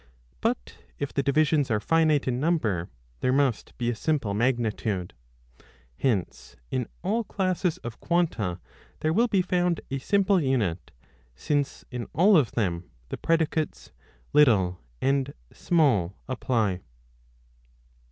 a 0.01 0.35
But 0.41 0.79
if 0.97 1.13
the 1.13 1.21
divisions 1.21 1.69
are 1.69 1.79
finite 1.79 2.27
in 2.27 2.39
number, 2.39 2.89
there 3.19 3.31
must 3.31 3.77
be 3.77 3.87
a 3.91 3.95
simple 3.95 4.33
magnitude. 4.33 5.13
Hence 5.95 6.55
in 6.71 6.87
all 7.03 7.23
classes 7.23 7.77
of 7.83 7.99
quanta 7.99 8.59
there 9.01 9.13
will 9.13 9.27
be 9.27 9.43
found 9.43 9.79
a 9.91 9.99
simple 9.99 10.41
unit, 10.41 10.89
since 11.35 11.85
in 11.91 12.07
all 12.13 12.35
of 12.35 12.53
them 12.53 12.89
the 13.09 13.17
predicates 13.17 13.91
little 14.33 14.79
and 15.01 15.35
small 15.53 16.17
apply. 16.27 16.79